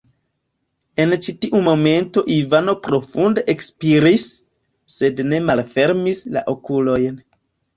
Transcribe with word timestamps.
En 1.03 1.11
ĉi-tiu 1.25 1.59
momento 1.67 2.23
Ivano 2.37 2.75
profunde 2.87 3.43
ekspiris, 3.55 4.25
sed 4.97 5.23
ne 5.29 5.45
malfermis 5.51 6.25
la 6.39 6.45
okulojn. 6.57 7.25